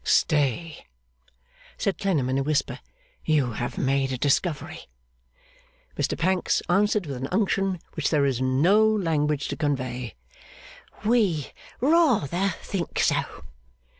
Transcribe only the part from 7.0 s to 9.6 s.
with an unction which there is no language to